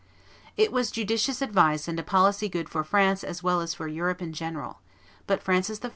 It 0.57 0.71
was 0.71 0.89
judicious 0.89 1.43
advice 1.43 1.87
and 1.87 1.99
a 1.99 2.01
policy 2.01 2.49
good 2.49 2.69
for 2.69 2.83
France 2.83 3.23
as 3.23 3.43
well 3.43 3.61
as 3.61 3.75
for 3.75 3.87
Europe 3.87 4.19
in 4.19 4.33
general; 4.33 4.79
but 5.27 5.43
Francis 5.43 5.79
I. 5.85 5.89